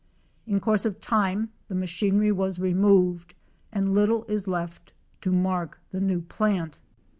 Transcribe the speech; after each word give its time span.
In 0.47 0.59
course 0.59 0.83
of 0.85 0.99
time 0.99 1.51
the 1.67 1.75
machinery 1.75 2.31
was 2.31 2.57
removed, 2.57 3.35
and 3.71 3.93
little 3.93 4.23
is 4.23 4.47
left 4.47 4.93
to 5.21 5.29
mark 5.29 5.79
the 5.91 6.01
new 6.01 6.21
plant. 6.21 6.79